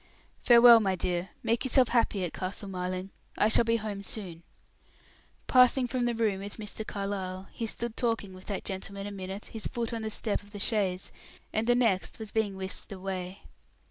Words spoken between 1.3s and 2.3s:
make yourself happy